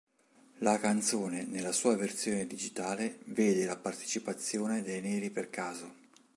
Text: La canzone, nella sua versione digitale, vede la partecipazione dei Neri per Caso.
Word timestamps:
La 0.61 0.79
canzone, 0.79 1.45
nella 1.45 1.71
sua 1.71 1.95
versione 1.95 2.47
digitale, 2.47 3.19
vede 3.25 3.65
la 3.65 3.75
partecipazione 3.77 4.81
dei 4.81 4.99
Neri 4.99 5.29
per 5.29 5.51
Caso. 5.51 5.93